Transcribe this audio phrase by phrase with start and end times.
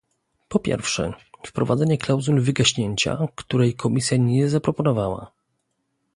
[0.47, 1.13] Po pierwsze,
[1.45, 5.31] wprowadzenie klauzuli wygaśnięcia, której Komisja nie zaproponowała